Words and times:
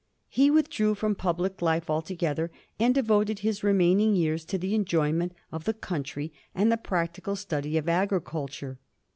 He 0.29 0.49
withdrew 0.49 0.95
firom 0.95 1.15
public 1.15 1.61
life 1.61 1.87
altogether, 1.87 2.49
and 2.79 2.95
devoted 2.95 3.37
his 3.45 3.63
remaining 3.63 4.15
years 4.15 4.45
to 4.45 4.57
the 4.57 4.73
enjoyment 4.73 5.35
of 5.51 5.65
the 5.65 5.75
country 5.75 6.33
and 6.55 6.71
the 6.71 6.77
practical 6.77 7.35
study 7.35 7.77
ot 7.77 7.87
agriculture. 7.87 8.79